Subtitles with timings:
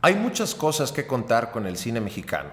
[0.00, 2.50] Hay muchas cosas que contar con el cine mexicano,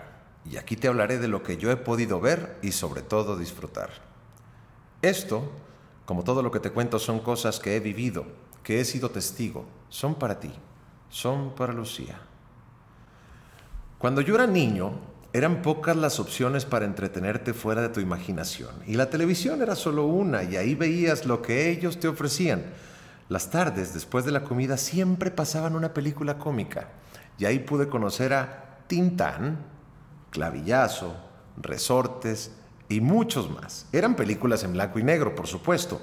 [0.50, 3.92] y aquí te hablaré de lo que yo he podido ver y sobre todo disfrutar.
[5.04, 5.52] Esto,
[6.06, 8.26] como todo lo que te cuento, son cosas que he vivido,
[8.64, 10.52] que he sido testigo, son para ti,
[11.10, 12.20] son para Lucía.
[14.00, 14.94] Cuando yo era niño,
[15.32, 20.08] eran pocas las opciones para entretenerte fuera de tu imaginación, y la televisión era solo
[20.08, 22.64] una, y ahí veías lo que ellos te ofrecían.
[23.30, 26.90] Las tardes, después de la comida, siempre pasaban una película cómica
[27.38, 29.58] y ahí pude conocer a Tintán,
[30.32, 31.16] Clavillazo,
[31.62, 32.52] Resortes
[32.90, 33.88] y muchos más.
[33.92, 36.02] Eran películas en blanco y negro, por supuesto.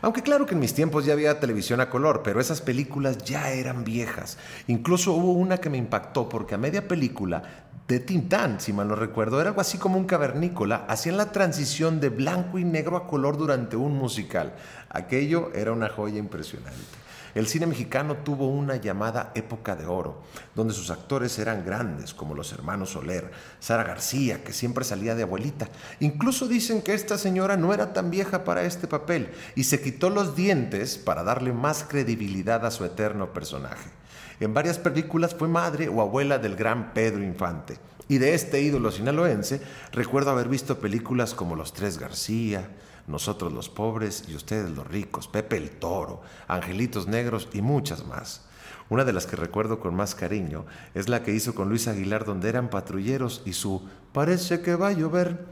[0.00, 3.50] Aunque claro que en mis tiempos ya había televisión a color, pero esas películas ya
[3.50, 4.36] eran viejas.
[4.66, 8.94] Incluso hubo una que me impactó porque a media película de Tintán, si mal no
[8.94, 13.06] recuerdo, era algo así como un cavernícola, hacían la transición de blanco y negro a
[13.06, 14.54] color durante un musical.
[14.88, 17.02] Aquello era una joya impresionante.
[17.34, 20.22] El cine mexicano tuvo una llamada época de oro,
[20.54, 25.22] donde sus actores eran grandes, como los hermanos Soler, Sara García, que siempre salía de
[25.22, 25.68] abuelita.
[26.00, 30.10] Incluso dicen que esta señora no era tan vieja para este papel y se quitó
[30.10, 34.01] los dientes para darle más credibilidad a su eterno personaje.
[34.40, 37.78] En varias películas fue madre o abuela del gran Pedro Infante.
[38.08, 39.60] Y de este ídolo sinaloense
[39.92, 42.68] recuerdo haber visto películas como Los Tres García,
[43.06, 48.42] nosotros los pobres y ustedes los ricos, Pepe el Toro, Angelitos Negros y muchas más.
[48.88, 52.24] Una de las que recuerdo con más cariño es la que hizo con Luis Aguilar
[52.24, 55.46] donde eran patrulleros y su Parece que va a llover.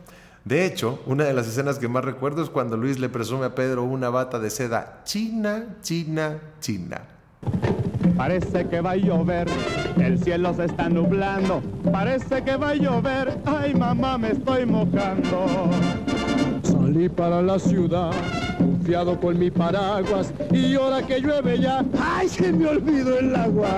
[0.45, 3.55] De hecho, una de las escenas que más recuerdo es cuando Luis le presume a
[3.55, 7.01] Pedro una bata de seda china, china, china.
[8.17, 9.49] Parece que va a llover,
[9.99, 11.63] el cielo se está nublando.
[11.91, 15.71] Parece que va a llover, ay mamá me estoy mojando.
[16.63, 18.11] Salí para la ciudad,
[18.59, 23.69] confiado con mi paraguas, y ahora que llueve ya, ¡ay, se me olvidó el agua!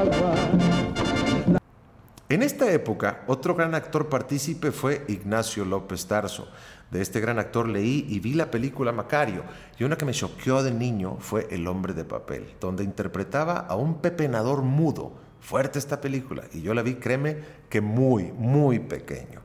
[2.32, 6.48] En esta época, otro gran actor partícipe fue Ignacio López Tarso.
[6.90, 9.44] De este gran actor leí y vi la película Macario,
[9.78, 13.76] y una que me choqueó de niño fue El hombre de papel, donde interpretaba a
[13.76, 15.12] un pepenador mudo.
[15.40, 17.36] Fuerte esta película, y yo la vi, créeme,
[17.68, 19.42] que muy, muy pequeño.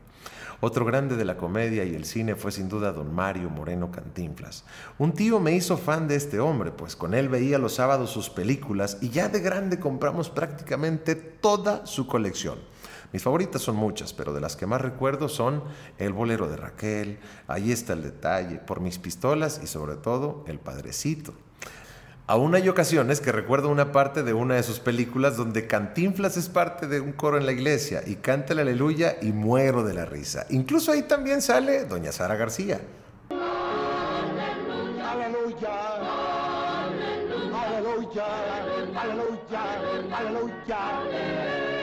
[0.61, 4.63] Otro grande de la comedia y el cine fue sin duda don Mario Moreno Cantinflas.
[4.97, 8.29] Un tío me hizo fan de este hombre, pues con él veía los sábados sus
[8.29, 12.76] películas y ya de grande compramos prácticamente toda su colección.
[13.13, 15.63] Mis favoritas son muchas, pero de las que más recuerdo son
[15.97, 20.59] El bolero de Raquel, Ahí está el detalle, Por mis pistolas y sobre todo El
[20.59, 21.33] Padrecito.
[22.29, 26.49] Aún hay ocasiones que recuerdo una parte de una de sus películas donde Cantinflas es
[26.49, 30.03] parte de un coro en la iglesia y canta el aleluya y muero de la
[30.03, 30.45] risa.
[30.49, 32.81] Incluso ahí también sale doña Sara García.
[35.09, 35.85] Aleluya,
[37.63, 38.25] aleluya,
[38.93, 39.63] aleluya,
[40.11, 41.76] aleluya.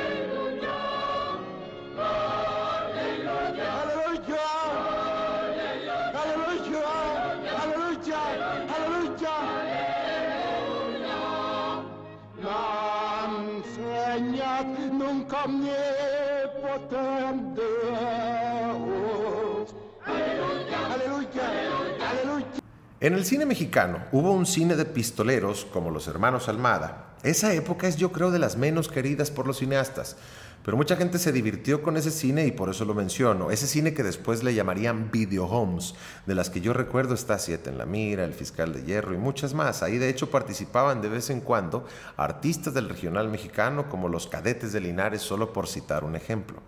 [23.00, 27.13] En el cine mexicano hubo un cine de pistoleros como los hermanos Almada.
[27.24, 30.16] Esa época es yo creo de las menos queridas por los cineastas.
[30.62, 33.50] Pero mucha gente se divirtió con ese cine y por eso lo menciono.
[33.50, 35.94] Ese cine que después le llamarían video homes,
[36.26, 39.18] de las que yo recuerdo está Siete en la Mira, El Fiscal de Hierro y
[39.18, 39.82] muchas más.
[39.82, 41.86] Ahí de hecho participaban de vez en cuando
[42.16, 46.62] artistas del regional mexicano como los cadetes de Linares, solo por citar un ejemplo.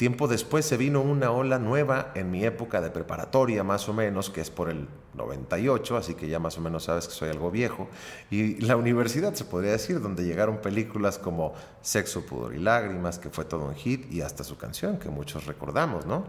[0.00, 4.30] Tiempo después se vino una ola nueva en mi época de preparatoria, más o menos,
[4.30, 7.50] que es por el 98, así que ya más o menos sabes que soy algo
[7.50, 7.86] viejo.
[8.30, 11.52] Y la universidad, se podría decir, donde llegaron películas como
[11.82, 15.44] Sexo, Pudor y Lágrimas, que fue todo un hit, y hasta su canción, que muchos
[15.44, 16.24] recordamos, ¿no?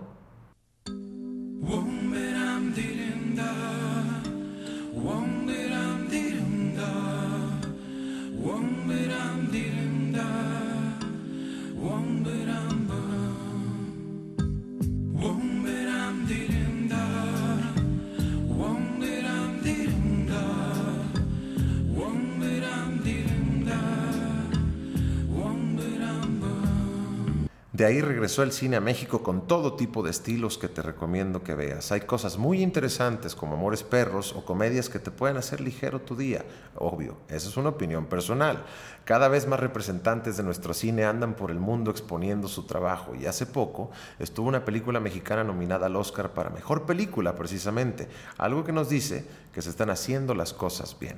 [27.81, 31.42] De ahí regresó el cine a México con todo tipo de estilos que te recomiendo
[31.42, 31.92] que veas.
[31.92, 36.16] Hay cosas muy interesantes como Amores Perros o comedias que te pueden hacer ligero tu
[36.16, 36.45] día.
[36.75, 38.66] Obvio, esa es una opinión personal.
[39.04, 43.25] Cada vez más representantes de nuestro cine andan por el mundo exponiendo su trabajo y
[43.25, 43.89] hace poco
[44.19, 48.07] estuvo una película mexicana nominada al Oscar para Mejor Película precisamente,
[48.38, 51.18] algo que nos dice que se están haciendo las cosas bien.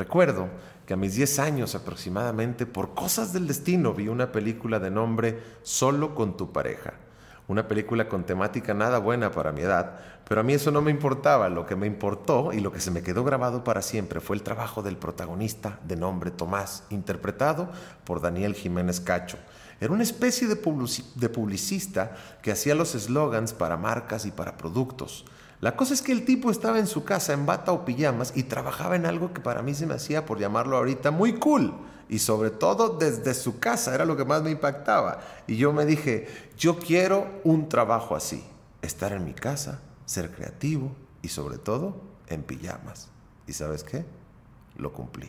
[0.00, 0.48] Recuerdo
[0.86, 5.38] que a mis 10 años aproximadamente, por cosas del destino, vi una película de nombre
[5.60, 6.94] Solo con tu pareja.
[7.48, 10.90] Una película con temática nada buena para mi edad, pero a mí eso no me
[10.90, 11.50] importaba.
[11.50, 14.42] Lo que me importó y lo que se me quedó grabado para siempre fue el
[14.42, 17.70] trabajo del protagonista de nombre Tomás, interpretado
[18.04, 19.36] por Daniel Jiménez Cacho.
[19.82, 25.26] Era una especie de, publicista que hacía los eslogans para marcas y para productos.
[25.60, 28.44] La cosa es que el tipo estaba en su casa en bata o pijamas y
[28.44, 31.74] trabajaba en algo que para mí se me hacía, por llamarlo ahorita, muy cool.
[32.08, 35.20] Y sobre todo desde su casa, era lo que más me impactaba.
[35.46, 36.26] Y yo me dije,
[36.56, 38.42] yo quiero un trabajo así.
[38.80, 43.08] Estar en mi casa, ser creativo y sobre todo en pijamas.
[43.46, 44.06] ¿Y sabes qué?
[44.76, 45.28] Lo cumplí.